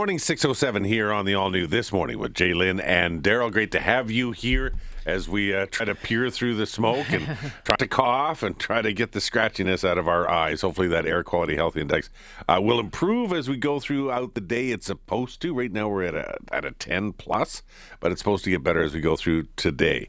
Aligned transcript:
Morning 0.00 0.18
607 0.18 0.84
here 0.84 1.12
on 1.12 1.26
the 1.26 1.34
All 1.34 1.50
New 1.50 1.66
This 1.66 1.92
Morning 1.92 2.18
with 2.18 2.32
J'lyn 2.32 2.82
and 2.82 3.22
Daryl. 3.22 3.52
Great 3.52 3.70
to 3.72 3.80
have 3.80 4.10
you 4.10 4.32
here 4.32 4.72
as 5.04 5.28
we 5.28 5.54
uh, 5.54 5.66
try 5.66 5.84
to 5.84 5.94
peer 5.94 6.30
through 6.30 6.54
the 6.54 6.64
smoke 6.64 7.10
and 7.10 7.36
try 7.64 7.76
to 7.76 7.86
cough 7.86 8.42
and 8.42 8.58
try 8.58 8.80
to 8.80 8.94
get 8.94 9.12
the 9.12 9.18
scratchiness 9.18 9.86
out 9.86 9.98
of 9.98 10.08
our 10.08 10.26
eyes. 10.26 10.62
Hopefully, 10.62 10.88
that 10.88 11.04
air 11.04 11.22
quality 11.22 11.54
health 11.54 11.76
index 11.76 12.08
uh, 12.48 12.58
will 12.62 12.80
improve 12.80 13.34
as 13.34 13.46
we 13.46 13.58
go 13.58 13.78
throughout 13.78 14.32
the 14.32 14.40
day. 14.40 14.70
It's 14.70 14.86
supposed 14.86 15.42
to. 15.42 15.52
Right 15.52 15.70
now, 15.70 15.90
we're 15.90 16.04
at 16.04 16.14
a, 16.14 16.38
at 16.50 16.64
a 16.64 16.70
10 16.70 17.12
plus, 17.12 17.62
but 18.00 18.10
it's 18.10 18.22
supposed 18.22 18.44
to 18.44 18.50
get 18.50 18.62
better 18.62 18.82
as 18.82 18.94
we 18.94 19.02
go 19.02 19.16
through 19.16 19.48
today. 19.56 20.08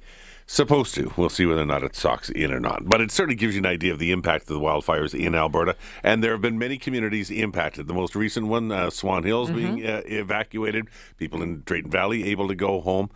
Supposed 0.53 0.95
to. 0.95 1.13
We'll 1.15 1.29
see 1.29 1.45
whether 1.45 1.61
or 1.61 1.65
not 1.65 1.81
it 1.81 1.95
sucks 1.95 2.29
in 2.29 2.51
or 2.51 2.59
not. 2.59 2.83
But 2.83 2.99
it 2.99 3.09
certainly 3.09 3.37
gives 3.37 3.55
you 3.55 3.59
an 3.59 3.65
idea 3.65 3.93
of 3.93 3.99
the 3.99 4.11
impact 4.11 4.49
of 4.49 4.55
the 4.55 4.59
wildfires 4.59 5.17
in 5.17 5.33
Alberta. 5.33 5.77
And 6.03 6.21
there 6.21 6.33
have 6.33 6.41
been 6.41 6.59
many 6.59 6.77
communities 6.77 7.31
impacted. 7.31 7.87
The 7.87 7.93
most 7.93 8.17
recent 8.17 8.47
one, 8.47 8.69
uh, 8.69 8.89
Swan 8.89 9.23
Hills, 9.23 9.49
mm-hmm. 9.49 9.75
being 9.75 9.87
uh, 9.87 10.01
evacuated. 10.05 10.89
People 11.15 11.41
in 11.41 11.61
Drayton 11.65 11.89
Valley 11.89 12.25
able 12.25 12.49
to 12.49 12.55
go 12.55 12.81
home. 12.81 13.09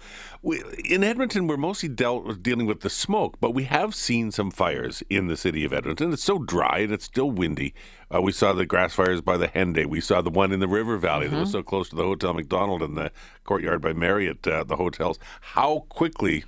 We, 0.44 0.64
in 0.86 1.04
Edmonton, 1.04 1.48
we're 1.48 1.58
mostly 1.58 1.90
dealt, 1.90 2.42
dealing 2.42 2.68
with 2.68 2.80
the 2.80 2.90
smoke, 2.90 3.36
but 3.42 3.52
we 3.52 3.66
have 3.66 3.94
seen 3.94 4.32
some 4.32 4.50
fires 4.50 5.04
in 5.10 5.28
the 5.28 5.36
city 5.36 5.66
of 5.66 5.74
Edmonton. 5.74 6.14
It's 6.14 6.24
so 6.24 6.40
dry 6.40 6.80
and 6.80 6.94
it's 6.94 7.04
still 7.04 7.32
windy. 7.32 7.74
Uh, 8.16 8.22
we 8.22 8.32
saw 8.32 8.54
the 8.54 8.66
grass 8.66 8.94
fires 8.94 9.20
by 9.20 9.36
the 9.36 9.50
Henday. 9.50 9.86
We 9.86 10.00
saw 10.00 10.22
the 10.22 10.30
one 10.30 10.54
in 10.54 10.62
the 10.62 10.70
River 10.70 10.98
Valley 10.98 11.26
mm-hmm. 11.26 11.36
that 11.36 11.42
was 11.42 11.50
mm-hmm. 11.50 11.58
so 11.58 11.64
close 11.64 11.90
to 11.90 11.98
the 11.98 12.04
Hotel 12.04 12.34
Macdonald 12.34 12.82
and 12.82 12.96
the 12.96 13.12
courtyard 13.44 13.82
by 13.82 13.92
Marriott, 13.92 14.48
uh, 14.48 14.64
the 14.64 14.78
hotels. 14.78 15.20
How 15.42 15.86
quickly 15.90 16.46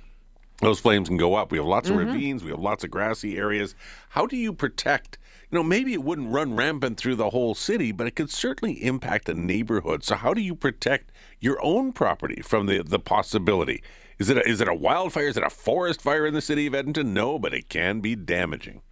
those 0.60 0.80
flames 0.80 1.08
can 1.08 1.16
go 1.16 1.34
up. 1.34 1.52
We 1.52 1.58
have 1.58 1.66
lots 1.66 1.88
mm-hmm. 1.88 2.00
of 2.00 2.06
ravines, 2.06 2.44
we 2.44 2.50
have 2.50 2.60
lots 2.60 2.84
of 2.84 2.90
grassy 2.90 3.36
areas. 3.36 3.74
How 4.10 4.26
do 4.26 4.36
you 4.36 4.52
protect? 4.52 5.18
You 5.50 5.56
know, 5.56 5.62
maybe 5.62 5.94
it 5.94 6.02
wouldn't 6.02 6.32
run 6.32 6.56
rampant 6.56 6.98
through 6.98 7.16
the 7.16 7.30
whole 7.30 7.54
city, 7.54 7.92
but 7.92 8.06
it 8.06 8.16
could 8.16 8.30
certainly 8.30 8.84
impact 8.84 9.28
a 9.28 9.34
neighborhood. 9.34 10.04
So, 10.04 10.16
how 10.16 10.34
do 10.34 10.42
you 10.42 10.54
protect 10.54 11.10
your 11.40 11.58
own 11.62 11.92
property 11.92 12.42
from 12.42 12.66
the, 12.66 12.82
the 12.82 12.98
possibility? 12.98 13.82
Is 14.18 14.28
it 14.28 14.36
a, 14.36 14.48
is 14.48 14.60
it 14.60 14.66
a 14.66 14.74
wildfire? 14.74 15.28
Is 15.28 15.36
it 15.36 15.44
a 15.44 15.50
forest 15.50 16.02
fire 16.02 16.26
in 16.26 16.34
the 16.34 16.40
city 16.40 16.66
of 16.66 16.74
Edmonton? 16.74 17.14
No, 17.14 17.38
but 17.38 17.54
it 17.54 17.68
can 17.68 18.00
be 18.00 18.16
damaging. 18.16 18.82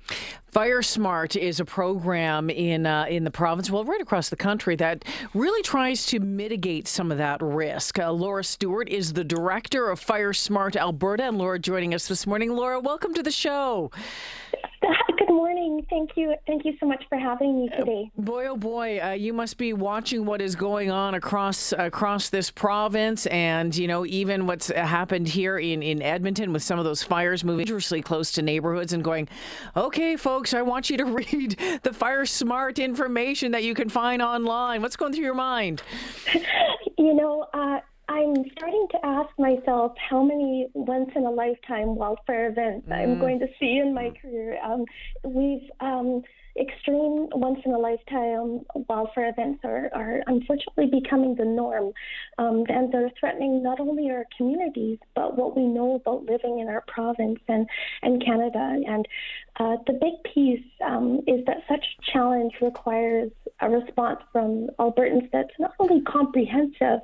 Fire 0.53 0.83
Smart 0.83 1.35
is 1.35 1.59
a 1.59 1.65
program 1.65 2.49
in 2.49 2.87
uh, 2.87 3.07
in 3.09 3.25
the 3.25 3.31
province, 3.31 3.69
well, 3.69 3.85
right 3.85 4.01
across 4.01 4.29
the 4.29 4.37
country, 4.37 4.77
that 4.77 5.05
really 5.35 5.63
tries 5.63 6.07
to 6.07 6.21
mitigate 6.21 6.87
some 6.87 7.11
of 7.11 7.19
that 7.19 7.43
risk. 7.43 7.99
Uh, 7.99 8.13
Laura 8.13 8.45
Stewart 8.45 8.89
is 8.89 9.13
the 9.15 9.25
director 9.25 9.91
of 9.91 9.99
Fire 9.99 10.33
Smart 10.33 10.77
Alberta, 10.77 11.25
and 11.25 11.39
Laura 11.39 11.59
joining 11.59 11.93
us 11.93 12.07
this 12.07 12.25
morning. 12.25 12.53
Laura, 12.53 12.79
welcome 12.79 13.13
to 13.13 13.23
the 13.23 13.33
show. 13.33 13.91
Good 15.37 15.43
morning. 15.43 15.87
Thank 15.91 16.17
you. 16.17 16.35
Thank 16.47 16.65
you 16.65 16.73
so 16.81 16.87
much 16.87 17.05
for 17.11 17.19
having 17.19 17.61
me 17.61 17.69
today. 17.69 18.11
Uh, 18.19 18.23
boy, 18.23 18.47
oh 18.47 18.57
boy, 18.57 18.99
uh, 19.03 19.11
you 19.11 19.35
must 19.35 19.59
be 19.59 19.75
watching 19.75 20.25
what 20.25 20.41
is 20.41 20.57
going 20.57 20.91
on 20.91 21.13
across 21.13 21.75
across 21.75 22.31
this 22.31 22.51
province, 22.51 23.27
and 23.27 23.77
you 23.77 23.87
know 23.87 24.07
even 24.07 24.47
what's 24.47 24.69
happened 24.69 25.29
here 25.29 25.59
in 25.59 25.83
in 25.83 26.01
Edmonton 26.01 26.55
with 26.55 26.63
some 26.63 26.79
of 26.79 26.87
those 26.87 27.03
fires 27.03 27.45
moving 27.45 27.67
dangerously 27.67 28.01
close 28.01 28.33
to 28.33 28.41
neighborhoods, 28.41 28.95
and 28.95 29.05
going, 29.05 29.29
okay, 29.77 30.17
folks, 30.17 30.55
I 30.55 30.63
want 30.63 30.89
you 30.89 30.97
to 30.97 31.05
read 31.33 31.61
the 31.83 31.93
Fire 31.93 32.25
Smart 32.25 32.79
information 32.79 33.53
that 33.53 33.63
you 33.63 33.75
can 33.75 33.91
find 33.91 34.23
online. 34.23 34.81
What's 34.81 34.97
going 34.97 35.13
through 35.13 35.25
your 35.25 35.35
mind? 35.35 35.83
You 36.99 37.13
know. 37.13 37.47
Uh, 37.53 37.81
I'm 38.09 38.35
starting 38.53 38.87
to 38.93 39.05
ask 39.05 39.31
myself 39.39 39.93
how 40.09 40.23
many 40.23 40.69
once 40.75 41.11
in 41.17 41.25
a 41.25 41.31
lifetime 41.31 41.97
wildfire 41.97 42.49
events 42.49 42.89
mm. 42.89 42.93
I'm 42.93 43.19
going 43.19 43.41
to 43.41 43.49
see 43.59 43.79
in 43.79 43.95
my 43.95 44.11
career. 44.23 44.59
Um, 44.63 44.85
we've 45.25 45.69
um, 45.81 46.23
extreme 46.59 47.29
once 47.33 47.61
in 47.65 47.73
a 47.73 47.79
lifetime 47.79 48.61
wildfire 48.89 49.29
events 49.29 49.61
are, 49.65 49.91
are 49.93 50.23
unfortunately 50.27 50.87
becoming 50.87 51.35
the 51.35 51.45
norm, 51.45 51.93
um, 52.39 52.65
and 52.69 52.93
they're 52.93 53.11
threatening 53.19 53.63
not 53.63 53.81
only 53.81 54.11
our 54.11 54.25
communities 54.37 54.99
but 55.15 55.37
what 55.37 55.57
we 55.57 55.65
know 55.65 55.97
about 55.97 56.25
living 56.25 56.61
in 56.61 56.69
our 56.69 56.85
province 56.87 57.41
and 57.49 57.69
and 58.03 58.25
Canada. 58.25 58.81
And 58.87 59.07
uh, 59.59 59.77
the 59.87 59.95
big 59.95 60.33
piece 60.33 60.65
um, 60.85 61.23
is 61.27 61.45
that 61.47 61.65
such 61.69 61.85
challenge 62.13 62.53
requires 62.61 63.33
a 63.61 63.69
response 63.69 64.21
from 64.33 64.69
Albertans 64.79 65.31
that's 65.33 65.59
not 65.59 65.73
only 65.81 66.03
comprehensive 66.03 67.01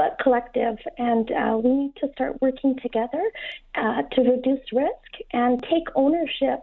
but 0.00 0.18
collective. 0.18 0.78
And 0.96 1.30
uh, 1.30 1.58
we 1.62 1.70
need 1.70 1.96
to 1.96 2.08
start 2.14 2.40
working 2.40 2.74
together 2.80 3.22
uh, 3.74 4.00
to 4.12 4.20
reduce 4.22 4.64
risk 4.72 5.10
and 5.34 5.62
take 5.64 5.88
ownership 5.94 6.60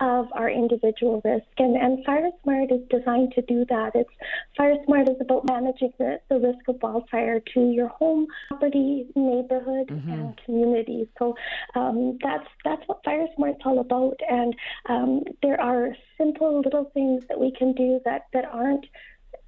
of 0.00 0.26
our 0.32 0.50
individual 0.50 1.20
risk. 1.24 1.46
And, 1.58 1.76
and 1.76 2.04
FireSmart 2.04 2.72
is 2.72 2.80
designed 2.88 3.32
to 3.34 3.42
do 3.42 3.64
that. 3.68 3.92
It's 3.94 4.10
FireSmart 4.58 5.08
is 5.08 5.20
about 5.20 5.46
managing 5.46 5.92
the, 5.98 6.18
the 6.28 6.38
risk 6.38 6.66
of 6.66 6.82
wildfire 6.82 7.38
to 7.54 7.60
your 7.70 7.88
home, 7.88 8.26
property, 8.48 9.06
neighborhood, 9.14 9.88
mm-hmm. 9.88 10.10
and 10.10 10.40
community. 10.44 11.08
So 11.16 11.36
um, 11.76 12.18
that's 12.24 12.48
that's 12.64 12.82
what 12.86 13.04
FireSmart's 13.04 13.62
all 13.64 13.78
about. 13.78 14.18
And 14.28 14.56
um, 14.88 15.22
there 15.42 15.60
are 15.60 15.94
simple 16.18 16.60
little 16.60 16.90
things 16.92 17.22
that 17.28 17.38
we 17.38 17.52
can 17.52 17.72
do 17.72 18.00
that 18.04 18.26
that 18.32 18.46
aren't 18.46 18.86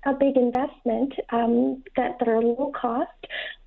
a 0.04 0.12
big 0.12 0.36
investment 0.36 1.12
um, 1.30 1.82
that, 1.96 2.18
that 2.18 2.28
are 2.28 2.40
low 2.40 2.72
cost. 2.78 3.10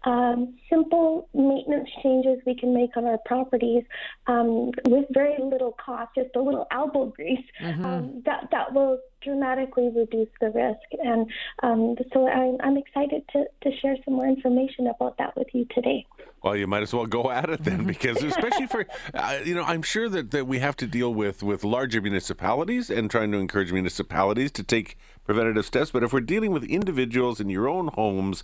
Um, 0.03 0.55
simple 0.69 1.29
maintenance 1.33 1.89
changes 2.03 2.39
we 2.45 2.55
can 2.55 2.73
make 2.73 2.95
on 2.95 3.05
our 3.05 3.17
properties 3.25 3.83
um, 4.27 4.71
with 4.85 5.05
very 5.11 5.35
little 5.41 5.75
cost, 5.83 6.11
just 6.15 6.35
a 6.35 6.41
little 6.41 6.67
elbow 6.71 7.07
grease, 7.07 7.39
mm-hmm. 7.61 7.85
Um, 7.85 8.21
that, 8.25 8.49
that 8.51 8.73
will 8.73 8.99
dramatically 9.25 9.91
reduce 9.93 10.29
the 10.39 10.51
risk. 10.51 11.03
And 11.03 11.29
um, 11.63 11.95
so 12.13 12.27
I'm, 12.27 12.57
I'm 12.63 12.77
excited 12.77 13.23
to, 13.33 13.45
to 13.63 13.77
share 13.79 13.97
some 14.05 14.13
more 14.13 14.27
information 14.27 14.87
about 14.87 15.17
that 15.17 15.35
with 15.35 15.47
you 15.53 15.65
today. 15.73 16.05
Well, 16.45 16.55
you 16.55 16.67
might 16.67 16.83
as 16.83 16.93
well 16.93 17.07
go 17.07 17.31
at 17.31 17.49
it 17.49 17.63
then, 17.63 17.85
because 17.87 18.21
especially 18.21 18.67
for 18.67 18.85
uh, 19.15 19.39
you 19.43 19.55
know, 19.55 19.63
I'm 19.63 19.81
sure 19.81 20.07
that, 20.09 20.29
that 20.29 20.45
we 20.45 20.59
have 20.59 20.75
to 20.77 20.85
deal 20.87 21.11
with 21.11 21.41
with 21.41 21.63
larger 21.63 22.01
municipalities 22.01 22.91
and 22.91 23.09
trying 23.09 23.31
to 23.31 23.39
encourage 23.39 23.71
municipalities 23.71 24.51
to 24.51 24.63
take 24.63 24.95
preventative 25.23 25.65
steps. 25.65 25.89
But 25.89 26.03
if 26.03 26.13
we're 26.13 26.21
dealing 26.21 26.51
with 26.51 26.63
individuals 26.63 27.39
in 27.39 27.49
your 27.49 27.67
own 27.67 27.87
homes, 27.87 28.43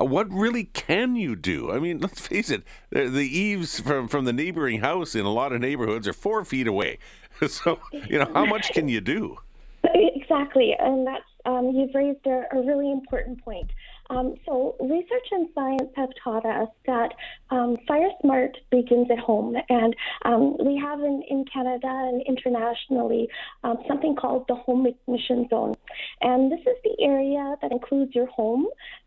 uh, 0.00 0.04
what 0.04 0.30
really 0.30 0.64
can 0.64 1.16
you 1.16 1.34
do? 1.34 1.72
I 1.72 1.80
mean, 1.80 1.98
let's 2.00 2.20
face 2.20 2.50
it, 2.50 2.62
the, 2.90 3.08
the, 3.08 3.26
eaves 3.26 3.80
from 3.80 4.06
from 4.06 4.26
the 4.26 4.32
neighboring 4.32 4.80
house 4.80 5.16
in 5.16 5.26
a 5.26 5.32
lot 5.32 5.52
of 5.52 5.60
neighborhoods 5.60 6.06
are 6.06 6.12
four 6.12 6.44
feet 6.44 6.68
away. 6.68 6.98
so 7.48 7.80
you 8.08 8.18
know, 8.20 8.30
how 8.32 8.46
much 8.46 8.72
can 8.72 8.88
you 8.88 9.00
do? 9.00 9.38
Exactly, 10.14 10.74
and 10.78 11.06
that's 11.06 11.24
um, 11.44 11.70
you've 11.74 11.94
raised 11.94 12.26
a, 12.26 12.44
a 12.52 12.62
really 12.62 12.90
important 12.90 13.42
point. 13.44 13.70
Um, 14.10 14.34
so, 14.44 14.74
research 14.80 15.28
and 15.30 15.48
science 15.54 15.90
have 15.94 16.10
taught 16.22 16.44
us 16.44 16.68
that 16.86 17.12
um, 17.50 17.76
Fire 17.86 18.10
Smart 18.20 18.56
begins 18.70 19.08
at 19.10 19.18
home. 19.18 19.56
And 19.68 19.94
um, 20.24 20.56
we 20.58 20.76
have 20.78 21.00
in, 21.00 21.22
in 21.28 21.44
Canada 21.44 21.86
and 21.86 22.22
internationally 22.26 23.28
um, 23.62 23.78
something 23.86 24.16
called 24.16 24.46
the 24.48 24.56
Home 24.56 24.86
Ignition 24.86 25.48
Zone. 25.48 25.74
And 26.20 26.50
this 26.50 26.60
is 26.60 26.76
the 26.82 26.96
area 27.04 27.54
that 27.62 27.70
includes 27.70 28.14
your 28.14 28.26
home 28.26 28.66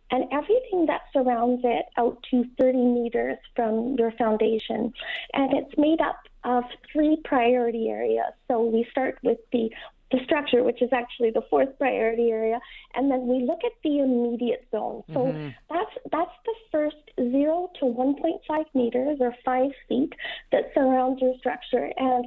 and 0.10 0.26
everything 0.32 0.86
that 0.88 1.02
surrounds 1.12 1.62
it 1.66 1.86
out 1.98 2.24
to 2.32 2.46
30 2.60 2.78
meters 2.78 3.38
from 3.56 3.96
your 3.98 4.12
foundation. 4.12 4.94
And 5.34 5.54
it's 5.54 5.78
made 5.78 6.00
up 6.00 6.22
of 6.46 6.64
three 6.92 7.18
priority 7.26 7.90
areas. 7.90 8.34
So 8.48 8.64
we 8.64 8.88
start 8.92 9.18
with 9.24 9.40
the 9.52 9.70
the 10.13 10.24
structure, 10.24 10.63
which 10.63 10.81
is 10.81 10.91
actually 10.94 11.31
the 11.31 11.41
fourth 11.50 11.78
priority 11.78 12.29
area, 12.29 12.59
and 12.94 13.12
then 13.12 13.28
we 13.28 13.44
look 13.44 13.59
at 13.66 13.72
the 13.84 14.00
immediate 14.00 14.66
zone. 14.72 15.03
So 15.12 15.19
mm-hmm. 15.25 15.50
that's 15.69 15.96
that's 16.12 16.38
the 16.46 16.56
first 16.72 16.96
zero 17.18 17.69
to 17.79 17.85
1.5 17.85 18.66
meters 18.75 19.18
or 19.19 19.35
five 19.44 19.72
feet 19.90 20.13
that 20.51 20.72
surrounds 20.75 21.22
your 21.22 21.35
structure, 21.40 21.91
and 21.97 22.25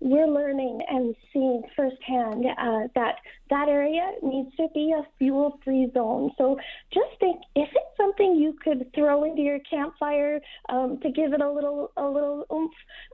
we're 0.00 0.26
learning 0.26 0.80
and 0.88 1.14
seeing 1.32 1.62
firsthand 1.74 2.44
uh, 2.58 2.88
that 2.94 3.16
that 3.48 3.68
area 3.68 4.12
needs 4.22 4.54
to 4.56 4.66
be 4.74 4.92
a 4.92 5.02
fuel 5.18 5.58
free 5.64 5.90
zone. 5.94 6.30
So 6.36 6.58
just 6.92 7.18
think 7.20 7.40
if 7.54 7.68
it's 7.68 7.96
something 7.96 8.36
you 8.36 8.56
could 8.62 8.92
throw 8.94 9.24
into 9.24 9.42
your 9.42 9.58
campfire 9.70 10.40
um, 10.68 10.98
to 11.02 11.10
give 11.10 11.32
it 11.32 11.40
a 11.40 11.50
little 11.50 11.92
a 11.96 12.04
little 12.04 12.44
oomph, 12.52 12.72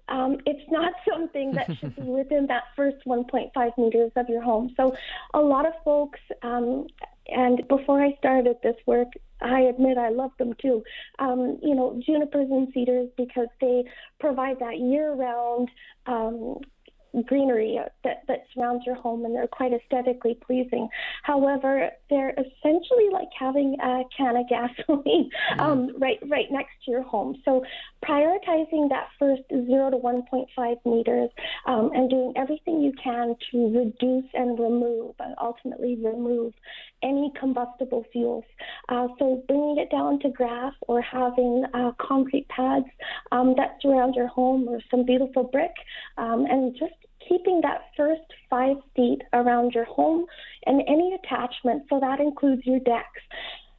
um, 0.08 0.38
it's 0.46 0.70
not 0.70 0.92
something 1.10 1.52
that 1.52 1.66
should 1.80 1.96
be 1.96 2.02
within 2.02 2.46
that 2.48 2.64
first 2.76 2.96
1.5 3.06 3.78
meters 3.78 4.12
of 4.16 4.28
your 4.28 4.42
home. 4.42 4.72
So 4.76 4.94
a 5.34 5.40
lot 5.40 5.66
of 5.66 5.74
folks 5.84 6.20
um, 6.42 6.86
and 7.28 7.66
before 7.68 8.02
I 8.02 8.16
started 8.18 8.56
this 8.62 8.76
work, 8.86 9.08
I 9.40 9.60
admit 9.60 9.98
I 9.98 10.10
love 10.10 10.32
them 10.38 10.54
too. 10.60 10.82
Um, 11.18 11.58
you 11.62 11.74
know, 11.74 12.00
junipers 12.04 12.48
and 12.50 12.68
cedars 12.72 13.08
because 13.16 13.48
they 13.60 13.84
provide 14.20 14.58
that 14.60 14.78
year-round 14.78 15.68
um, 16.06 16.58
greenery 17.26 17.78
that, 18.04 18.22
that 18.28 18.44
surrounds 18.54 18.84
your 18.86 18.94
home, 18.94 19.24
and 19.24 19.34
they're 19.34 19.46
quite 19.46 19.72
aesthetically 19.72 20.38
pleasing. 20.46 20.88
However, 21.22 21.90
they're 22.08 22.30
essentially 22.30 23.08
like 23.12 23.28
having 23.38 23.76
a 23.82 24.02
can 24.16 24.36
of 24.36 24.48
gasoline 24.48 25.30
mm-hmm. 25.52 25.60
um, 25.60 25.90
right 25.98 26.18
right 26.28 26.46
next 26.50 26.72
to 26.84 26.90
your 26.90 27.02
home. 27.02 27.36
So, 27.44 27.64
prioritizing 28.04 28.88
that 28.88 29.08
first 29.18 29.42
zero 29.50 29.90
to 29.90 29.96
1.5 29.96 30.76
meters 30.84 31.30
um, 31.66 31.90
and 31.94 32.10
doing 32.10 32.32
everything 32.36 32.80
you 32.80 32.92
can 33.02 33.36
to 33.50 33.58
reduce 33.78 34.30
and 34.34 34.58
remove, 34.58 35.14
and 35.18 35.34
ultimately 35.40 35.96
remove 35.96 36.52
any 37.02 37.32
combustible 37.38 38.04
fuels. 38.12 38.44
Uh, 38.88 39.08
so, 39.18 39.42
bringing 39.48 39.78
it 39.78 39.90
down 39.90 40.18
to 40.20 40.28
grass 40.30 40.74
or 40.82 41.00
having 41.00 41.64
uh, 41.74 41.92
concrete 42.00 42.48
pads 42.48 42.86
um, 43.30 43.54
that 43.56 43.78
surround 43.80 44.14
your 44.14 44.28
home 44.28 44.68
or 44.68 44.80
some 44.90 45.04
beautiful 45.04 45.44
brick, 45.44 45.72
um, 46.18 46.46
and 46.48 46.74
just 46.78 46.94
keeping 47.28 47.60
that 47.62 47.82
first 47.96 48.22
five 48.50 48.76
feet 48.96 49.22
around 49.32 49.72
your 49.74 49.84
home 49.84 50.26
and 50.66 50.82
any 50.88 51.14
attachment. 51.14 51.84
So 51.88 52.00
that 52.00 52.20
includes 52.20 52.62
your 52.64 52.80
decks. 52.80 53.22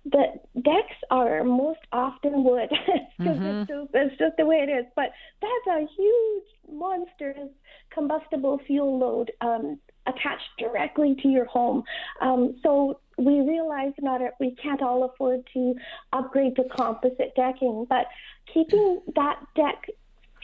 The 0.05 0.25
decks 0.55 0.95
are 1.09 1.43
most 1.43 1.79
often 1.91 2.43
wood 2.43 2.69
because 3.17 3.37
mm-hmm. 3.37 3.45
it's, 3.45 3.69
just, 3.69 3.89
it's 3.93 4.17
just 4.17 4.37
the 4.37 4.45
way 4.45 4.57
it 4.57 4.69
is. 4.69 4.85
But 4.95 5.11
that's 5.41 5.77
a 5.77 5.87
huge, 5.95 6.43
monstrous 6.71 7.49
combustible 7.91 8.59
fuel 8.65 8.97
load 8.97 9.31
um, 9.41 9.79
attached 10.05 10.49
directly 10.57 11.15
to 11.21 11.27
your 11.27 11.45
home. 11.45 11.83
Um, 12.21 12.55
so 12.63 12.99
we 13.17 13.41
realize 13.41 13.93
not 14.01 14.21
we 14.39 14.55
can't 14.55 14.81
all 14.81 15.03
afford 15.05 15.47
to 15.53 15.75
upgrade 16.11 16.55
to 16.55 16.63
composite 16.75 17.33
decking, 17.35 17.85
but 17.89 18.07
keeping 18.53 19.01
that 19.15 19.39
deck 19.55 19.87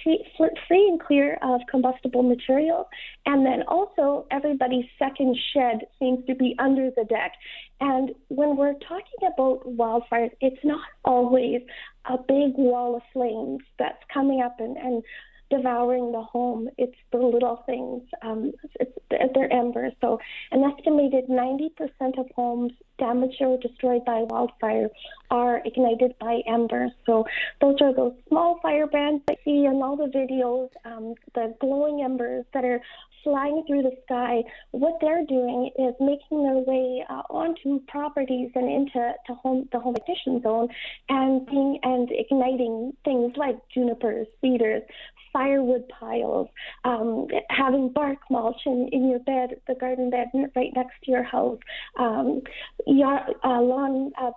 free, 0.03 0.25
free 0.67 0.87
and 0.87 0.99
clear 0.99 1.37
of 1.41 1.61
combustible 1.69 2.23
material. 2.23 2.89
And 3.25 3.45
then 3.45 3.63
also, 3.67 4.25
everybody's 4.31 4.85
second 4.97 5.37
shed 5.53 5.87
seems 5.99 6.25
to 6.27 6.35
be 6.35 6.55
under 6.59 6.89
the 6.95 7.05
deck. 7.05 7.33
And 7.79 8.11
when 8.27 8.57
we're 8.57 8.73
talking 8.73 9.27
about 9.33 9.65
wildfires, 9.65 10.31
it's 10.41 10.63
not 10.63 10.81
always 11.05 11.61
a 12.05 12.17
big 12.17 12.53
wall 12.55 12.95
of 12.95 13.01
flames 13.13 13.61
that's 13.77 14.03
coming 14.13 14.41
up 14.41 14.59
and, 14.59 14.77
and 14.77 15.03
devouring 15.49 16.11
the 16.11 16.21
home. 16.21 16.69
It's 16.77 16.95
the 17.11 17.17
little 17.17 17.63
things. 17.65 18.03
Um, 18.21 18.53
it's, 18.79 18.91
they're 19.09 19.51
embers. 19.51 19.93
So, 20.01 20.19
an 20.51 20.63
estimated 20.63 21.27
90% 21.27 22.19
of 22.19 22.27
homes 22.35 22.71
damaged 22.97 23.41
or 23.41 23.57
destroyed 23.57 24.05
by 24.05 24.25
wildfire 24.29 24.89
are 25.31 25.61
ignited 25.65 26.15
by 26.19 26.41
embers. 26.47 26.91
So, 27.05 27.25
those 27.61 27.75
are 27.81 27.93
those 27.93 28.13
small 28.27 28.59
firebrands 28.61 29.23
that 29.27 29.37
you 29.45 29.63
see 29.63 29.65
in 29.65 29.81
all 29.81 29.95
the 29.95 30.05
videos, 30.05 30.69
um, 30.85 31.15
the 31.33 31.55
glowing 31.59 32.01
embers 32.03 32.45
that 32.53 32.63
are 32.63 32.81
flying 33.23 33.63
through 33.67 33.83
the 33.83 33.95
sky. 34.05 34.43
What 34.71 34.97
they're 35.01 35.25
doing 35.25 35.71
is 35.77 35.93
making 35.99 36.43
their 36.43 36.57
way 36.57 37.03
uh, 37.09 37.23
onto 37.29 37.79
properties 37.87 38.51
and 38.55 38.69
into 38.69 39.13
to 39.27 39.33
home, 39.35 39.67
the 39.71 39.79
home 39.79 39.95
ignition 39.95 40.41
zone 40.41 40.69
and 41.09 41.45
being 41.45 41.79
and 41.83 42.09
igniting 42.11 42.93
things 43.03 43.33
like 43.35 43.57
junipers, 43.73 44.27
cedars, 44.41 44.83
firewood 45.31 45.87
piles, 45.89 46.47
um, 46.83 47.27
having 47.49 47.89
bark 47.89 48.19
mulch 48.29 48.61
in, 48.65 48.89
in 48.91 49.09
your 49.09 49.19
bed, 49.19 49.61
the 49.67 49.75
garden 49.75 50.09
bed 50.09 50.27
right 50.55 50.71
next 50.75 50.93
to 51.03 51.11
your 51.11 51.23
house, 51.23 51.59
um, 51.97 52.41
yard, 52.87 53.33
uh, 53.43 53.61
lawn 53.61 54.11
uh, 54.19 54.31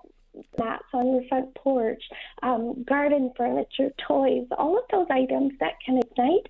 mats 0.59 0.85
on 0.93 1.15
your 1.15 1.23
front 1.29 1.55
porch, 1.55 2.03
um, 2.43 2.85
garden 2.85 3.33
furniture, 3.37 3.91
toys, 4.06 4.47
all 4.59 4.79
of 4.79 4.85
those 4.91 5.06
items 5.11 5.53
that 5.61 5.75
can 5.85 5.99
ignite 5.99 6.47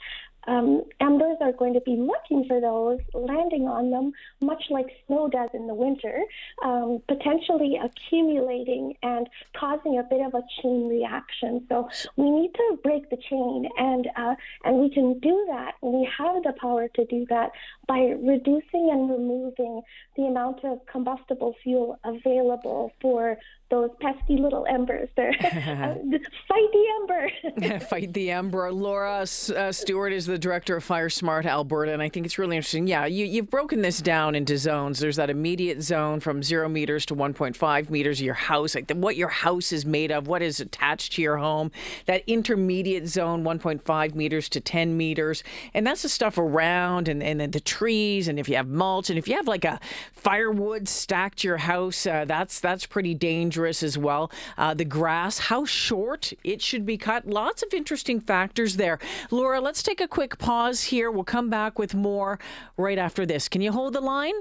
um, 0.47 0.85
embers 1.01 1.37
are 1.41 1.53
going 1.53 1.75
to 1.75 1.81
be 1.81 1.97
looking 1.97 2.45
for 2.47 2.61
those, 2.61 2.99
landing 3.15 3.69
on 3.69 3.91
them, 3.91 4.13
much 4.41 4.65
like 4.71 4.87
snow 5.07 5.29
does 5.29 5.51
in 5.55 5.67
the 5.67 5.75
winter, 5.75 6.21
um, 6.65 7.03
potentially 7.09 7.79
accumulating 7.83 8.95
and 9.03 9.29
causing 9.57 9.99
a 9.99 10.03
bit 10.03 10.21
of 10.21 10.35
a 10.35 10.43
chain 10.61 10.89
reaction. 10.89 11.65
So 11.69 11.89
we 12.17 12.31
need 12.31 12.53
to 12.55 12.79
break 12.83 13.11
the 13.11 13.17
chain, 13.17 13.69
and 13.77 14.09
uh, 14.17 14.35
and 14.65 14.79
we 14.79 14.91
can 14.91 15.19
do 15.21 15.47
that. 15.51 15.73
We 15.83 16.09
have 16.19 16.43
the 16.43 16.55
power 16.61 16.89
to 16.89 17.05
do 17.07 17.27
that 17.31 17.53
by 17.87 18.15
reducing 18.21 18.91
and 18.91 19.11
removing 19.11 19.83
the 20.17 20.25
amount 20.25 20.65
of 20.65 20.81
combustible 20.87 21.55
fuel 21.63 21.99
available 22.05 22.93
for 23.01 23.39
those 23.73 23.91
pesky 24.01 24.37
little 24.37 24.67
embers. 24.69 25.09
There, 25.17 25.31
uh, 25.31 25.95
fight 26.49 26.69
the 26.73 26.85
ember. 27.01 27.81
fight 27.87 28.13
the 28.13 28.31
ember. 28.31 28.71
Laura 28.71 29.23
uh, 29.23 29.73
Stewart 29.73 30.13
is 30.13 30.27
the 30.27 30.39
director 30.39 30.77
of 30.77 30.85
Fire 30.85 31.09
Smart 31.09 31.47
Alberta, 31.47 31.93
and 31.93 32.03
I 32.03 32.11
think 32.11 32.27
it's 32.27 32.39
really 32.39 32.57
interesting. 32.57 32.87
Yeah, 32.87 33.07
you, 33.07 33.25
you've 33.25 33.49
broken 33.49 33.81
this 33.81 34.03
down 34.03 34.35
into 34.35 34.59
zones. 34.59 34.99
There's 34.99 35.17
that 35.17 35.31
immediate 35.31 35.83
zone 35.83 36.21
from 36.21 36.43
zero 36.43 36.69
meters 36.69 37.07
to 37.07 37.17
1.5 37.17 37.89
meters 37.89 38.21
of 38.21 38.27
your 38.27 38.35
house, 38.35 38.75
like 38.75 38.89
the, 38.89 38.95
what 38.95 39.17
your 39.17 39.31
house 39.31 39.73
is 39.73 39.87
made 39.87 40.13
of, 40.13 40.29
what 40.29 40.43
is 40.43 40.61
attached 40.61 41.15
to 41.15 41.23
your 41.23 41.39
home. 41.39 41.71
That 42.05 42.23
intermediate 42.27 43.09
zone, 43.09 43.43
1.5 43.43 44.15
meters 44.15 44.51
to 44.51 44.61
10 44.61 44.99
meters, 44.99 45.43
and 45.73 45.87
that's 45.87 46.03
the 46.03 46.11
stuff 46.11 46.37
around, 46.37 47.09
and 47.09 47.23
and 47.23 47.41
the 47.53 47.61
trees, 47.61 48.29
and 48.29 48.39
if 48.39 48.51
you 48.51 48.57
have 48.57 48.69
mulch, 48.69 49.09
and 49.09 49.19
if 49.19 49.27
you 49.27 49.35
have 49.37 49.49
like 49.49 49.65
a 49.65 49.81
firewood 50.13 50.89
stacked 50.89 51.39
to 51.39 51.49
your 51.49 51.57
house, 51.57 52.07
uh, 52.07 52.27
that's 52.27 52.61
that's 52.61 52.85
pretty 52.85 53.15
dangerous 53.15 53.62
dangerous 53.63 53.83
as 53.83 53.97
well. 53.97 54.31
Uh, 54.59 54.75
the 54.75 54.85
grass, 54.85 55.39
how 55.39 55.65
short 55.65 56.33
it 56.43 56.61
should 56.61 56.85
be 56.85 56.97
cut. 56.99 57.27
Lots 57.27 57.63
of 57.63 57.73
interesting 57.73 58.21
factors 58.21 58.77
there. 58.77 58.99
Laura, 59.31 59.61
let's 59.61 59.83
take 59.83 60.01
a 60.01 60.09
quick 60.09 60.39
pause 60.39 60.85
here. 60.85 61.11
We'll 61.11 61.25
come 61.25 61.49
back 61.49 61.79
with 61.79 61.95
more 61.95 62.39
right 62.77 62.99
after 62.99 63.25
this. 63.25 63.49
Can 63.49 63.63
you 63.63 63.73
hold 63.73 63.93
the 63.95 64.01
line? 64.01 64.35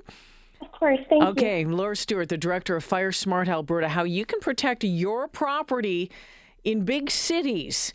Of 0.59 0.71
course, 0.71 0.99
thank 1.09 1.23
okay, 1.23 1.61
you. 1.61 1.67
Okay, 1.67 1.75
Laura 1.75 1.95
Stewart, 1.95 2.29
the 2.29 2.37
director 2.37 2.75
of 2.75 2.83
Fire 2.83 3.11
Smart 3.11 3.47
Alberta, 3.47 3.89
how 3.89 4.03
you 4.03 4.25
can 4.25 4.39
protect 4.39 4.83
your 4.83 5.27
property 5.27 6.09
in 6.63 6.85
big 6.85 7.09
cities. 7.11 7.93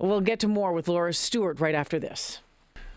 We'll 0.00 0.20
get 0.20 0.40
to 0.40 0.48
more 0.48 0.72
with 0.72 0.88
Laura 0.88 1.12
Stewart 1.12 1.60
right 1.60 1.74
after 1.74 1.98
this. 2.00 2.40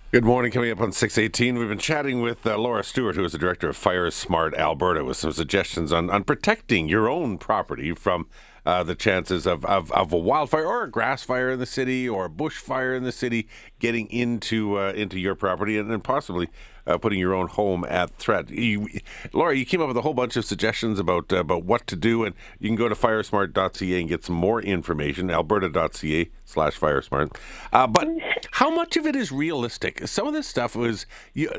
Good 0.10 0.24
morning. 0.24 0.54
Coming 0.54 0.72
up 0.72 0.80
on 0.80 0.94
618, 0.94 1.60
we've 1.60 1.68
been 1.68 1.78
chatting 1.78 2.22
with 2.22 2.48
uh, 2.48 2.58
Laura 2.58 2.82
Stewart, 2.82 3.18
who 3.18 3.26
is 3.26 3.34
the 3.34 3.38
director 3.38 3.68
of 3.68 3.76
Fire 3.76 4.10
Smart 4.10 4.54
Alberta, 4.54 5.04
with 5.04 5.18
some 5.18 5.34
suggestions 5.34 5.92
on, 5.92 6.10
on 6.10 6.24
protecting 6.24 6.88
your 6.88 7.10
own 7.10 7.38
property 7.38 7.92
from 7.94 8.26
uh, 8.68 8.84
the 8.84 8.96
chances 8.96 9.48
of, 9.48 9.64
of, 9.64 9.90
of, 9.94 10.12
a 10.12 10.18
wildfire 10.18 10.66
or 10.66 10.84
a 10.84 10.92
grass 10.92 11.24
fire 11.24 11.50
in 11.50 11.58
the 11.58 11.66
city 11.66 12.08
or 12.08 12.26
a 12.26 12.30
bushfire 12.30 12.98
in 12.98 13.04
the 13.04 13.14
city 13.14 13.48
getting 13.80 14.08
into 14.12 14.78
uh, 14.78 14.92
into 14.92 15.18
your 15.18 15.36
property 15.36 15.78
and, 15.78 15.90
and 15.90 16.04
possibly 16.04 16.50
uh, 16.86 16.98
putting 16.98 17.18
your 17.18 17.34
own 17.34 17.48
home 17.48 17.86
at 17.86 18.14
threat. 18.16 18.50
You, 18.50 18.90
Laura, 19.32 19.56
you 19.56 19.66
came 19.66 19.82
up 19.82 19.88
with 19.88 19.96
a 19.96 20.02
whole 20.02 20.14
bunch 20.14 20.36
of 20.36 20.44
suggestions 20.44 21.00
about 21.00 21.32
uh, 21.32 21.38
about 21.38 21.64
what 21.64 21.88
to 21.88 21.96
do, 21.96 22.26
and 22.26 22.36
you 22.60 22.68
can 22.68 22.76
go 22.76 22.90
to 22.90 22.96
firesmart.ca 22.96 24.02
and 24.02 24.10
get 24.10 24.26
some 24.26 24.36
more 24.36 24.62
information. 24.62 25.32
Alberta.ca 25.32 26.30
slash 26.44 26.78
firesmart. 26.78 27.38
Uh, 27.72 27.88
but 27.88 28.06
how 28.52 28.70
much 28.70 28.98
of 28.98 29.06
it 29.06 29.16
is 29.16 29.32
realistic? 29.32 30.06
Some 30.10 30.28
of 30.28 30.34
this 30.34 30.46
stuff 30.46 30.76
was 30.76 31.06
you. 31.34 31.50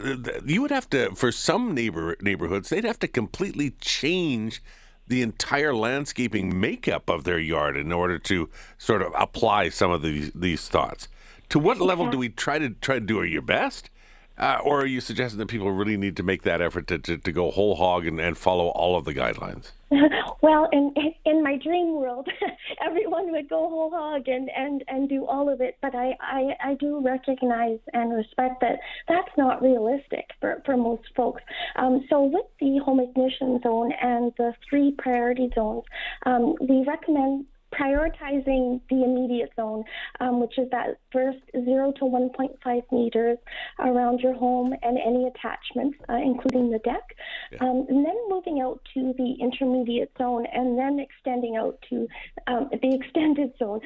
You 0.44 0.60
would 0.60 0.70
have 0.70 0.90
to 0.90 1.14
for 1.14 1.32
some 1.32 1.74
neighbor 1.74 2.18
neighborhoods 2.20 2.68
they'd 2.68 2.84
have 2.84 2.98
to 2.98 3.08
completely 3.08 3.70
change 3.80 4.60
the 5.08 5.22
entire 5.22 5.74
landscaping 5.74 6.58
makeup 6.60 7.08
of 7.08 7.24
their 7.24 7.38
yard 7.38 7.76
in 7.76 7.92
order 7.92 8.18
to 8.18 8.48
sort 8.76 9.02
of 9.02 9.12
apply 9.16 9.70
some 9.70 9.90
of 9.90 10.02
these 10.02 10.30
these 10.34 10.68
thoughts. 10.68 11.08
To 11.50 11.58
what 11.58 11.80
level 11.80 12.10
do 12.10 12.18
we 12.18 12.28
try 12.28 12.58
to 12.58 12.70
try 12.70 12.96
to 12.96 13.00
do 13.00 13.22
your 13.22 13.42
best? 13.42 13.90
Uh, 14.38 14.58
or 14.62 14.80
are 14.80 14.86
you 14.86 15.00
suggesting 15.00 15.38
that 15.38 15.46
people 15.46 15.70
really 15.70 15.96
need 15.96 16.16
to 16.16 16.22
make 16.22 16.42
that 16.42 16.60
effort 16.60 16.86
to, 16.86 16.98
to, 16.98 17.18
to 17.18 17.32
go 17.32 17.50
whole 17.50 17.74
hog 17.74 18.06
and, 18.06 18.20
and 18.20 18.38
follow 18.38 18.68
all 18.68 18.96
of 18.96 19.04
the 19.04 19.12
guidelines? 19.14 19.72
well, 20.42 20.68
in 20.72 20.94
in 21.24 21.42
my 21.42 21.56
dream 21.56 21.94
world, 21.94 22.28
everyone 22.86 23.32
would 23.32 23.48
go 23.48 23.68
whole 23.68 23.90
hog 23.90 24.28
and, 24.28 24.50
and, 24.54 24.84
and 24.88 25.08
do 25.08 25.26
all 25.26 25.48
of 25.52 25.60
it. 25.60 25.76
But 25.80 25.94
I, 25.94 26.14
I, 26.20 26.56
I 26.62 26.74
do 26.74 27.00
recognize 27.00 27.78
and 27.92 28.14
respect 28.14 28.60
that 28.60 28.78
that's 29.08 29.30
not 29.36 29.62
realistic 29.62 30.30
for, 30.40 30.62
for 30.64 30.76
most 30.76 31.04
folks. 31.16 31.42
Um, 31.76 32.06
so 32.08 32.22
with 32.22 32.46
the 32.60 32.78
home 32.84 33.00
ignition 33.00 33.60
zone 33.62 33.92
and 34.00 34.32
the 34.38 34.54
three 34.68 34.94
priority 34.98 35.50
zones, 35.54 35.84
um, 36.26 36.54
we 36.60 36.84
recommend 36.86 37.46
prioritizing 37.72 38.80
the 38.88 39.04
immediate 39.04 39.50
zone, 39.56 39.84
um, 40.20 40.40
which 40.40 40.58
is 40.58 40.68
that 40.70 40.98
first 41.12 41.38
0 41.52 41.92
to 41.92 42.04
1.5 42.04 42.82
meters 42.92 43.38
around 43.78 44.20
your 44.20 44.34
home 44.34 44.74
and 44.82 44.98
any 44.98 45.26
attachments, 45.26 45.98
uh, 46.08 46.14
including 46.14 46.70
the 46.70 46.78
deck, 46.80 47.14
yeah. 47.52 47.58
um, 47.60 47.86
and 47.88 48.04
then 48.04 48.16
moving 48.28 48.60
out 48.60 48.80
to 48.94 49.14
the 49.18 49.34
intermediate 49.40 50.10
zone 50.18 50.46
and 50.52 50.78
then 50.78 50.98
extending 50.98 51.56
out 51.56 51.78
to 51.88 52.06
um, 52.46 52.68
the 52.70 52.94
extended 53.00 53.52
zone. 53.58 53.80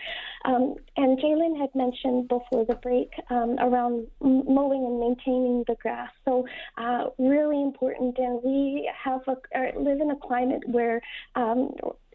Um, 0.44 0.74
and 0.96 1.18
J'lyn 1.18 1.58
had 1.58 1.74
mentioned 1.74 2.28
before 2.28 2.64
the 2.64 2.74
break 2.82 3.10
um, 3.30 3.56
around 3.58 4.06
mowing 4.20 4.84
and 4.84 5.00
maintaining 5.00 5.64
the 5.66 5.76
grass. 5.80 6.10
So, 6.24 6.46
uh, 6.78 7.06
really 7.18 7.62
important. 7.62 8.18
And 8.18 8.40
we 8.44 8.90
have 9.04 9.20
a, 9.26 9.36
live 9.78 10.00
in 10.00 10.10
a 10.10 10.16
climate 10.16 10.62
where 10.66 11.00
um, 11.34 11.70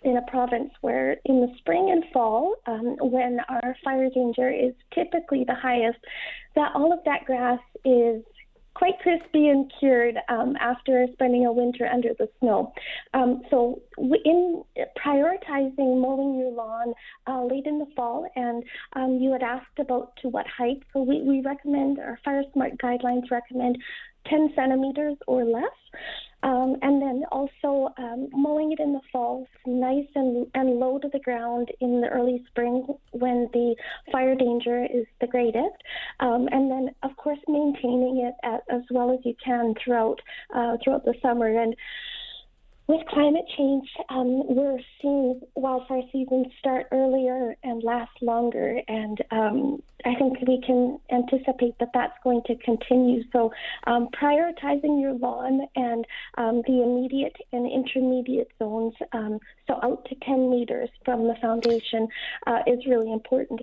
in 0.08 0.18
a 0.18 0.32
province 0.32 0.72
where 0.82 1.18
in 1.26 1.42
the 1.42 1.54
spring 1.58 1.90
and 1.92 2.04
fall, 2.12 2.56
um, 2.66 2.96
when 3.00 3.40
our 3.50 3.76
fire 3.84 4.10
danger 4.10 4.50
is 4.50 4.74
typically 4.94 5.44
the 5.44 5.56
highest, 5.56 6.00
that 6.56 6.72
all 6.74 6.92
of 6.92 7.00
that 7.06 7.26
grass 7.26 7.60
is 7.86 8.24
quite 8.78 9.00
crispy 9.00 9.48
and 9.48 9.72
cured 9.80 10.18
um, 10.30 10.56
after 10.60 11.08
spending 11.14 11.46
a 11.48 11.52
winter 11.52 11.88
under 11.88 12.10
the 12.20 12.30
snow. 12.40 12.72
Um, 13.14 13.42
so, 13.50 13.82
in 13.98 14.64
prioritizing 15.04 16.00
mowing 16.00 16.38
your 16.38 16.52
lawn 16.52 16.94
uh, 17.26 17.44
late 17.44 17.66
in 17.66 17.80
the 17.80 17.88
fall, 17.96 18.30
and 18.36 18.64
um, 18.94 19.18
you 19.20 19.32
had 19.32 19.42
asked 19.42 19.80
about 19.80 20.16
to 20.22 20.30
what 20.30 20.46
height, 20.46 20.84
so 20.94 21.02
we, 21.02 21.22
we 21.24 21.42
recommend, 21.42 21.98
our 21.98 22.20
Fire 22.24 22.44
Smart 22.54 22.78
guidelines 22.78 23.32
recommend 23.32 23.80
10 24.28 24.54
centimeters 24.56 25.18
or 25.26 25.44
less. 25.44 25.64
Um, 26.48 26.78
and 26.82 27.02
then 27.02 27.24
also 27.30 27.94
um, 27.98 28.30
mowing 28.32 28.72
it 28.72 28.80
in 28.80 28.94
the 28.94 29.02
fall, 29.12 29.46
nice 29.66 30.08
and, 30.16 30.48
and 30.54 30.80
low 30.80 30.98
to 30.98 31.10
the 31.12 31.20
ground 31.20 31.68
in 31.82 32.00
the 32.00 32.08
early 32.08 32.42
spring 32.48 32.88
when 33.12 33.50
the 33.52 33.76
fire 34.14 34.34
danger 34.34 34.86
is 34.86 35.06
the 35.20 35.28
greatest. 35.28 35.78
Um, 36.22 36.48
and 36.56 36.72
then, 36.72 36.86
of 37.04 37.18
course, 37.18 37.40
maintaining 37.50 38.16
it 38.28 38.36
at, 38.44 38.62
as 38.74 38.84
well 38.90 39.12
as 39.12 39.20
you 39.26 39.36
can 39.44 39.74
throughout 39.84 40.22
uh, 40.56 40.78
throughout 40.82 41.04
the 41.04 41.16
summer. 41.22 41.50
And 41.64 41.76
with 42.88 43.06
climate 43.08 43.46
change, 43.58 43.88
um, 44.10 44.48
we're 44.48 44.80
seeing 45.02 45.42
wildfire 45.56 46.04
seasons 46.12 46.48
start 46.58 46.88
earlier 46.94 47.56
and 47.64 47.84
last 47.84 48.12
longer, 48.22 48.80
and 48.88 49.22
um, 49.32 49.84
I 50.06 50.16
think 50.16 50.40
we 50.48 50.62
can 50.66 50.98
anticipate 51.12 51.78
that 51.80 51.90
that's 51.94 52.18
going 52.24 52.44
to 52.46 52.56
continue. 52.56 53.24
So, 53.34 53.52
um, 53.88 54.08
prioritizing 54.20 55.02
your 55.02 55.14
lawn 55.14 55.68
and 55.76 56.06
um, 56.38 56.62
the 56.66 56.82
immediate 56.82 57.36
and 57.52 57.70
intermediate 57.70 58.52
zones, 58.58 58.94
um, 59.12 59.40
so 59.68 59.80
out 59.84 60.06
to 60.06 60.16
10 60.24 60.50
meters 60.50 60.90
from 61.04 61.28
the 61.28 61.36
foundation, 61.42 62.08
uh, 62.46 62.60
is 62.68 62.86
really 62.86 63.12
important 63.12 63.62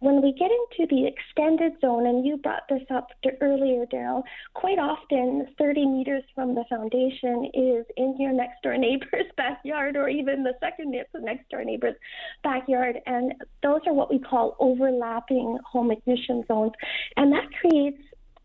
when 0.00 0.20
we 0.20 0.32
get 0.32 0.50
into 0.50 0.86
the 0.94 1.06
extended 1.06 1.80
zone, 1.80 2.06
and 2.06 2.26
you 2.26 2.36
brought 2.36 2.62
this 2.68 2.82
up 2.90 3.08
earlier, 3.40 3.86
Daryl, 3.86 4.22
quite 4.54 4.78
often 4.78 5.46
30 5.56 5.86
meters 5.86 6.22
from 6.34 6.54
the 6.54 6.64
foundation 6.68 7.50
is 7.54 7.86
in 7.96 8.16
your 8.18 8.32
next 8.32 8.62
door 8.62 8.76
neighbor's 8.76 9.26
backyard 9.36 9.96
or 9.96 10.08
even 10.08 10.42
the 10.42 10.54
second 10.60 10.94
next 11.20 11.48
door 11.48 11.64
neighbor's 11.64 11.96
backyard. 12.42 13.00
And 13.06 13.34
those 13.62 13.80
are 13.86 13.94
what 13.94 14.10
we 14.10 14.18
call 14.18 14.56
overlapping 14.58 15.58
home 15.64 15.90
ignition 15.90 16.44
zones. 16.48 16.72
And 17.16 17.32
that 17.32 17.48
creates 17.60 18.02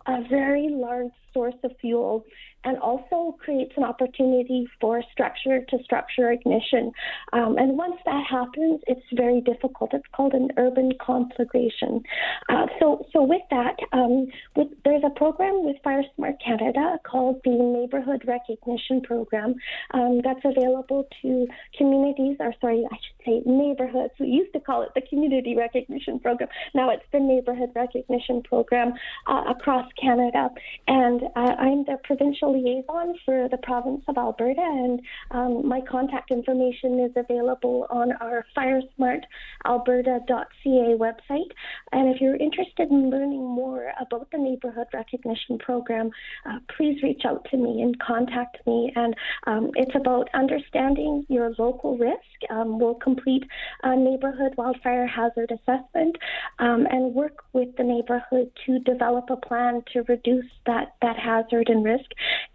a 0.07 0.27
very 0.29 0.69
large 0.69 1.11
source 1.33 1.55
of 1.63 1.71
fuel 1.81 2.25
and 2.63 2.77
also 2.79 3.37
creates 3.39 3.73
an 3.77 3.83
opportunity 3.83 4.67
for 4.79 5.01
structure 5.11 5.61
to 5.69 5.83
structure 5.83 6.31
ignition. 6.31 6.91
Um, 7.33 7.57
and 7.57 7.77
once 7.77 7.95
that 8.05 8.23
happens, 8.29 8.81
it's 8.87 9.05
very 9.13 9.41
difficult. 9.41 9.93
It's 9.93 10.05
called 10.13 10.33
an 10.33 10.49
urban 10.57 10.91
conflagration. 10.99 12.03
Uh, 12.49 12.67
so, 12.79 13.05
so 13.13 13.23
with 13.23 13.41
that, 13.51 13.77
um, 13.93 14.27
with, 14.55 14.67
there's 14.83 15.03
a 15.05 15.09
program 15.11 15.63
with 15.63 15.77
Fire 15.83 16.03
Smart 16.15 16.35
Canada 16.43 16.97
called 17.03 17.41
the 17.43 17.51
Neighborhood 17.51 18.23
Recognition 18.27 19.01
Program 19.01 19.55
um, 19.91 20.21
that's 20.23 20.43
available 20.43 21.07
to 21.21 21.47
communities, 21.77 22.37
or 22.39 22.53
sorry, 22.59 22.83
I 22.91 22.95
should 22.95 23.25
say 23.25 23.41
neighborhoods. 23.45 24.13
We 24.19 24.27
used 24.27 24.53
to 24.53 24.59
call 24.59 24.81
it 24.83 24.89
the 24.95 25.01
Community 25.01 25.55
Recognition 25.55 26.19
Program. 26.19 26.49
Now 26.73 26.89
it's 26.89 27.03
the 27.11 27.19
Neighborhood 27.19 27.71
Recognition 27.75 28.41
Program 28.43 28.93
uh, 29.27 29.43
across 29.47 29.87
Canada. 30.01 30.49
And 30.87 31.23
uh, 31.35 31.55
I'm 31.57 31.85
the 31.85 31.97
provincial 32.03 32.48
liaison 32.51 33.15
for 33.25 33.49
the 33.49 33.57
province 33.57 34.03
of 34.07 34.17
Alberta, 34.17 34.61
and 34.61 35.01
um, 35.31 35.67
my 35.67 35.81
contact 35.81 36.31
information 36.31 36.99
is 36.99 37.11
available 37.15 37.87
on 37.89 38.11
our 38.13 38.45
firesmartalberta.ca 38.57 40.97
website. 40.97 41.51
And 41.91 42.13
if 42.13 42.21
you're 42.21 42.35
interested 42.35 42.89
in 42.89 43.09
learning 43.09 43.43
more 43.43 43.91
about 43.99 44.29
the 44.31 44.37
Neighborhood 44.37 44.87
Recognition 44.93 45.57
Program, 45.57 46.11
uh, 46.45 46.59
please 46.75 47.01
reach 47.03 47.23
out 47.25 47.45
to 47.51 47.57
me 47.57 47.81
and 47.81 47.99
contact 47.99 48.57
me. 48.65 48.91
And 48.95 49.15
um, 49.47 49.71
it's 49.75 49.95
about 49.95 50.29
understanding 50.33 51.25
your 51.29 51.53
local 51.57 51.97
risk. 51.97 52.19
Um, 52.49 52.79
we'll 52.79 52.95
complete 52.95 53.43
a 53.83 53.95
neighborhood 53.95 54.53
wildfire 54.57 55.07
hazard 55.07 55.51
assessment 55.51 56.17
um, 56.59 56.87
and 56.89 57.13
work 57.13 57.43
with 57.53 57.75
the 57.77 57.83
neighborhood 57.83 58.51
to 58.65 58.79
develop 58.79 59.29
a 59.29 59.37
plan 59.37 59.83
to 59.93 60.03
reduce 60.03 60.45
that, 60.65 60.95
that 61.01 61.17
hazard 61.17 61.69
and 61.69 61.83
risk 61.83 62.05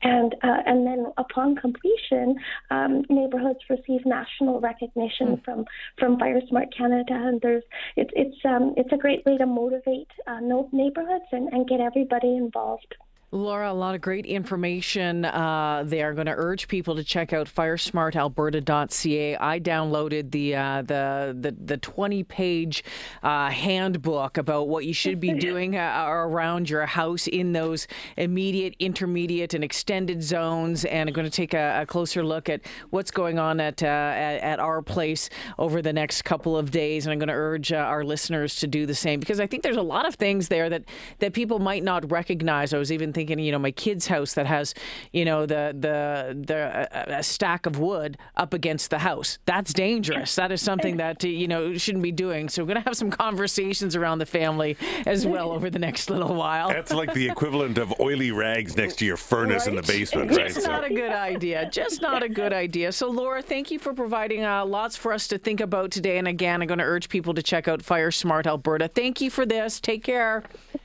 and 0.02 0.34
uh, 0.42 0.62
and 0.66 0.86
then 0.86 1.06
upon 1.16 1.56
completion, 1.56 2.36
um, 2.70 3.04
neighborhoods 3.08 3.60
receive 3.68 4.04
national 4.04 4.60
recognition 4.60 5.36
mm. 5.36 5.44
from 5.44 5.64
from 5.98 6.18
FireSmart 6.18 6.76
Canada, 6.76 7.14
and 7.14 7.40
there's 7.40 7.64
it's 7.96 8.10
it's 8.14 8.36
um, 8.44 8.74
it's 8.76 8.92
a 8.92 8.96
great 8.96 9.24
way 9.26 9.36
to 9.38 9.46
motivate 9.46 10.10
uh, 10.26 10.40
neighborhoods 10.72 11.24
and, 11.32 11.48
and 11.52 11.68
get 11.68 11.80
everybody 11.80 12.36
involved. 12.36 12.94
Laura, 13.34 13.72
a 13.72 13.74
lot 13.74 13.96
of 13.96 14.00
great 14.00 14.26
information. 14.26 15.24
Uh, 15.24 15.82
they 15.84 16.02
are 16.04 16.14
going 16.14 16.28
to 16.28 16.34
urge 16.36 16.68
people 16.68 16.94
to 16.94 17.02
check 17.02 17.32
out 17.32 17.48
firesmartalberta.ca. 17.48 19.36
I 19.36 19.58
downloaded 19.58 20.30
the 20.30 20.54
uh, 20.54 20.82
the 20.82 21.36
the 21.36 21.50
the 21.50 21.76
20 21.76 22.22
page 22.22 22.84
uh, 23.24 23.50
handbook 23.50 24.38
about 24.38 24.68
what 24.68 24.86
you 24.86 24.94
should 24.94 25.18
be 25.18 25.32
doing 25.38 25.76
uh, 25.76 26.04
around 26.06 26.70
your 26.70 26.86
house 26.86 27.26
in 27.26 27.52
those 27.52 27.88
immediate, 28.16 28.76
intermediate, 28.78 29.52
and 29.52 29.64
extended 29.64 30.22
zones. 30.22 30.84
And 30.84 31.08
I'm 31.08 31.12
going 31.12 31.28
to 31.28 31.36
take 31.36 31.54
a, 31.54 31.80
a 31.82 31.86
closer 31.86 32.24
look 32.24 32.48
at 32.48 32.60
what's 32.90 33.10
going 33.10 33.40
on 33.40 33.58
at, 33.58 33.82
uh, 33.82 33.86
at, 33.86 34.42
at 34.42 34.60
our 34.60 34.80
place 34.80 35.28
over 35.58 35.82
the 35.82 35.92
next 35.92 36.22
couple 36.22 36.56
of 36.56 36.70
days. 36.70 37.04
And 37.04 37.12
I'm 37.12 37.18
going 37.18 37.26
to 37.26 37.34
urge 37.34 37.72
uh, 37.72 37.78
our 37.78 38.04
listeners 38.04 38.54
to 38.56 38.68
do 38.68 38.86
the 38.86 38.94
same 38.94 39.18
because 39.18 39.40
I 39.40 39.48
think 39.48 39.64
there's 39.64 39.76
a 39.76 39.82
lot 39.82 40.06
of 40.06 40.14
things 40.14 40.46
there 40.46 40.70
that 40.70 40.84
that 41.18 41.32
people 41.32 41.58
might 41.58 41.82
not 41.82 42.08
recognize. 42.12 42.72
I 42.72 42.78
was 42.78 42.92
even 42.92 43.12
thinking 43.12 43.23
thinking, 43.26 43.44
you 43.44 43.52
know, 43.52 43.58
my 43.58 43.70
kid's 43.70 44.06
house 44.06 44.34
that 44.34 44.46
has, 44.46 44.74
you 45.12 45.24
know, 45.24 45.46
the 45.46 45.74
the 45.78 46.36
the 46.46 47.16
a 47.18 47.22
stack 47.22 47.66
of 47.66 47.78
wood 47.78 48.18
up 48.36 48.54
against 48.54 48.90
the 48.90 48.98
house. 48.98 49.38
That's 49.46 49.72
dangerous. 49.72 50.34
That 50.36 50.52
is 50.52 50.60
something 50.60 50.96
that 50.98 51.22
you 51.24 51.48
know 51.48 51.76
shouldn't 51.76 52.02
be 52.02 52.12
doing. 52.12 52.48
So 52.48 52.62
we're 52.62 52.68
going 52.68 52.82
to 52.82 52.88
have 52.88 52.96
some 52.96 53.10
conversations 53.10 53.96
around 53.96 54.18
the 54.18 54.26
family 54.26 54.76
as 55.06 55.26
well 55.26 55.52
over 55.52 55.70
the 55.70 55.78
next 55.78 56.10
little 56.10 56.34
while. 56.34 56.68
That's 56.68 56.92
like 56.92 57.12
the 57.14 57.28
equivalent 57.28 57.78
of 57.78 57.94
oily 58.00 58.30
rags 58.30 58.76
next 58.76 58.98
to 58.98 59.06
your 59.06 59.16
furnace 59.16 59.62
right? 59.62 59.68
in 59.68 59.76
the 59.76 59.82
basement, 59.82 60.30
right? 60.30 60.48
Just 60.48 60.66
not 60.66 60.82
so. 60.82 60.86
a 60.86 60.94
good 60.94 61.12
idea. 61.12 61.68
Just 61.70 62.02
not 62.02 62.22
a 62.22 62.28
good 62.28 62.52
idea. 62.52 62.92
So 62.92 63.08
Laura, 63.10 63.42
thank 63.42 63.70
you 63.70 63.78
for 63.78 63.94
providing 63.94 64.44
uh, 64.44 64.64
lots 64.64 64.96
for 64.96 65.12
us 65.12 65.28
to 65.28 65.38
think 65.38 65.60
about 65.60 65.90
today. 65.90 66.18
And 66.18 66.28
again, 66.28 66.60
I'm 66.60 66.68
going 66.68 66.78
to 66.78 66.84
urge 66.84 67.08
people 67.08 67.34
to 67.34 67.42
check 67.42 67.68
out 67.68 67.82
Fire 67.82 68.10
Smart 68.10 68.46
Alberta. 68.46 68.88
Thank 68.88 69.20
you 69.20 69.30
for 69.30 69.46
this. 69.46 69.80
Take 69.80 70.04
care. 70.04 70.42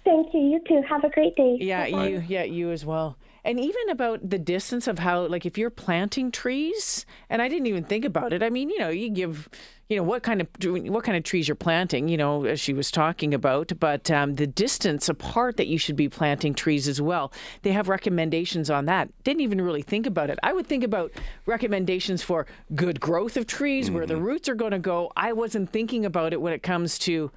Thank 0.09 0.33
you. 0.33 0.39
You 0.39 0.59
too. 0.67 0.81
Have 0.89 1.03
a 1.03 1.09
great 1.09 1.35
day. 1.35 1.57
Yeah, 1.59 1.87
Bye. 1.91 2.07
you 2.07 2.23
yeah, 2.27 2.43
you 2.43 2.71
as 2.71 2.83
well. 2.83 3.15
And 3.45 3.59
even 3.59 3.89
about 3.91 4.27
the 4.27 4.39
distance 4.39 4.87
of 4.87 4.97
how, 4.99 5.21
like, 5.27 5.45
if 5.45 5.55
you're 5.55 5.69
planting 5.69 6.31
trees, 6.31 7.05
and 7.29 7.41
I 7.43 7.47
didn't 7.47 7.67
even 7.67 7.83
think 7.83 8.03
about 8.05 8.33
it. 8.33 8.41
I 8.41 8.49
mean, 8.49 8.69
you 8.69 8.79
know, 8.79 8.89
you 8.89 9.09
give, 9.09 9.47
you 9.87 9.95
know, 9.95 10.03
what 10.03 10.23
kind 10.23 10.41
of 10.41 10.47
what 10.91 11.03
kind 11.03 11.15
of 11.15 11.23
trees 11.23 11.47
you're 11.47 11.53
planting. 11.53 12.07
You 12.09 12.17
know, 12.17 12.45
as 12.45 12.59
she 12.59 12.73
was 12.73 12.89
talking 12.89 13.35
about, 13.35 13.71
but 13.79 14.09
um, 14.09 14.33
the 14.33 14.47
distance 14.47 15.09
apart 15.09 15.57
that 15.57 15.67
you 15.67 15.77
should 15.77 15.95
be 15.95 16.09
planting 16.09 16.55
trees 16.55 16.87
as 16.87 16.99
well. 16.99 17.31
They 17.61 17.71
have 17.71 17.87
recommendations 17.87 18.71
on 18.71 18.85
that. 18.85 19.09
Didn't 19.23 19.41
even 19.41 19.61
really 19.61 19.83
think 19.83 20.07
about 20.07 20.31
it. 20.31 20.39
I 20.41 20.53
would 20.53 20.65
think 20.65 20.83
about 20.83 21.11
recommendations 21.45 22.23
for 22.23 22.47
good 22.73 22.99
growth 22.99 23.37
of 23.37 23.45
trees, 23.45 23.85
mm-hmm. 23.85 23.95
where 23.95 24.07
the 24.07 24.15
mm-hmm. 24.15 24.23
roots 24.23 24.49
are 24.49 24.55
going 24.55 24.71
to 24.71 24.79
go. 24.79 25.11
I 25.15 25.33
wasn't 25.33 25.69
thinking 25.69 26.03
about 26.03 26.33
it 26.33 26.41
when 26.41 26.51
it 26.51 26.63
comes 26.63 26.97
to 26.99 27.31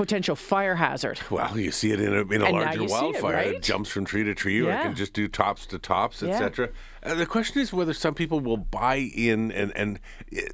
potential 0.00 0.34
fire 0.34 0.76
hazard. 0.76 1.20
Well, 1.30 1.58
you 1.58 1.70
see 1.70 1.92
it 1.92 2.00
in 2.00 2.14
a, 2.14 2.22
in 2.22 2.40
a 2.40 2.50
larger 2.50 2.84
wildfire. 2.84 3.32
It, 3.32 3.36
right? 3.36 3.54
it, 3.56 3.62
jumps 3.62 3.90
from 3.90 4.06
tree 4.06 4.24
to 4.24 4.34
tree, 4.34 4.62
yeah. 4.62 4.66
or 4.66 4.70
it 4.70 4.82
can 4.82 4.94
just 4.94 5.12
do 5.12 5.28
tops 5.28 5.66
to 5.66 5.78
tops, 5.78 6.22
etc. 6.22 6.70
Uh, 7.02 7.14
the 7.14 7.26
question 7.26 7.60
is 7.60 7.70
whether 7.70 7.92
some 7.92 8.14
people 8.14 8.40
will 8.40 8.56
buy 8.56 8.96
in, 8.96 9.52
and, 9.52 9.76
and 9.76 10.00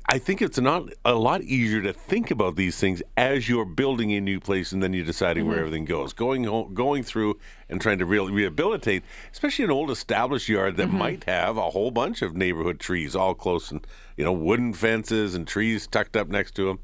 I 0.07 0.19
think 0.19 0.43
it's 0.43 0.59
not 0.59 0.89
a 1.05 1.15
lot 1.15 1.43
easier 1.43 1.81
to 1.83 1.93
think 1.93 2.33
about 2.33 2.57
these 2.57 2.79
things 2.79 3.03
as 3.17 3.49
you're 3.49 3.65
building 3.65 4.13
a 4.15 4.21
new 4.21 4.41
place 4.41 4.73
and 4.73 4.83
then 4.83 4.93
you're 4.93 5.05
deciding 5.05 5.45
mm-hmm. 5.45 5.51
where 5.51 5.61
everything 5.61 5.85
goes. 5.85 6.13
Going 6.13 6.75
going 6.75 7.05
through 7.05 7.39
and 7.69 7.81
trying 7.81 7.99
to 7.99 8.07
re- 8.07 8.19
rehabilitate, 8.19 9.05
especially 9.33 9.65
an 9.65 9.71
old 9.71 9.93
established 9.93 10.49
yard 10.49 10.77
that 10.77 10.89
mm-hmm. 10.89 10.99
might 10.99 11.25
have 11.25 11.57
a 11.57 11.71
whole 11.71 11.93
bunch 11.93 12.21
of 12.21 12.35
neighborhood 12.37 12.81
trees 12.81 13.15
all 13.15 13.35
close 13.35 13.71
and 13.71 13.87
you 14.17 14.25
know 14.25 14.33
wooden 14.33 14.73
fences 14.73 15.37
and 15.37 15.47
trees 15.47 15.87
tucked 15.87 16.17
up 16.17 16.29
next 16.29 16.57
to 16.57 16.67
them. 16.67 16.81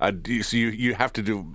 Uh, 0.00 0.12
so 0.42 0.56
you 0.56 0.68
you 0.68 0.94
have 0.94 1.12
to 1.14 1.22
do 1.22 1.54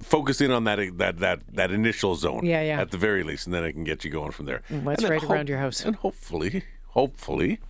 focus 0.00 0.40
in 0.40 0.50
on 0.50 0.64
that 0.64 0.78
that 0.98 1.18
that 1.18 1.40
that 1.52 1.70
initial 1.70 2.14
zone. 2.14 2.44
Yeah, 2.44 2.62
yeah. 2.62 2.80
At 2.80 2.90
the 2.90 2.98
very 2.98 3.22
least, 3.22 3.46
and 3.46 3.54
then 3.54 3.64
it 3.64 3.72
can 3.72 3.84
get 3.84 4.04
you 4.04 4.10
going 4.10 4.32
from 4.32 4.46
there. 4.46 4.62
Mm, 4.70 4.84
that's 4.84 5.04
right 5.04 5.22
around 5.22 5.48
your 5.48 5.58
house. 5.58 5.84
And 5.84 5.96
hopefully, 5.96 6.64
hopefully, 6.88 7.60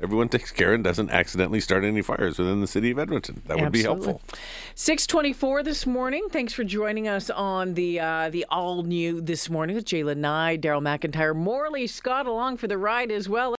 everyone 0.00 0.28
takes 0.28 0.50
care 0.50 0.74
and 0.74 0.84
doesn't 0.84 1.10
accidentally 1.10 1.60
start 1.60 1.84
any 1.84 2.02
fires 2.02 2.38
within 2.38 2.60
the 2.60 2.66
city 2.66 2.90
of 2.90 2.98
Edmonton. 2.98 3.42
That 3.46 3.56
would 3.56 3.66
Absolutely. 3.66 4.06
be 4.06 4.12
helpful. 4.12 4.38
624 4.74 5.62
this 5.62 5.86
morning. 5.86 6.26
Thanks 6.30 6.52
for 6.52 6.64
joining 6.64 7.08
us 7.08 7.30
on 7.30 7.74
the 7.74 8.00
uh, 8.00 8.30
the 8.30 8.44
all 8.50 8.82
new 8.82 9.20
this 9.20 9.48
morning 9.48 9.76
with 9.76 9.86
J'lyn 9.86 10.18
Nye, 10.18 10.58
Daryl 10.58 10.82
McIntyre, 10.82 11.34
Morley 11.34 11.86
Scott 11.86 12.26
along 12.26 12.58
for 12.58 12.66
the 12.66 12.78
ride 12.78 13.10
as 13.10 13.28
well. 13.28 13.54